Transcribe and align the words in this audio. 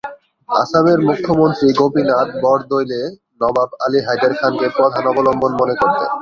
আসামের 0.49 0.99
মুখ্যমন্ত্রী 1.07 1.67
গোপীনাথ 1.79 2.27
বরদলৈ 2.43 3.03
নবাব 3.41 3.69
আলী 3.85 3.99
হায়দার 4.05 4.33
খানকে 4.39 4.67
প্রধান 4.77 5.03
অবলম্বন 5.11 5.51
মনে 5.61 5.75
করতেন। 5.81 6.09